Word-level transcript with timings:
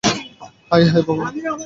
হায় 0.69 0.85
হায় 0.91 1.03
ভগবান! 1.07 1.33